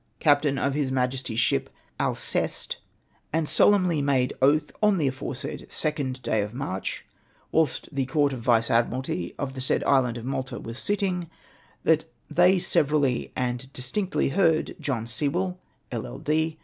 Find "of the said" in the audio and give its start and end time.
9.37-9.83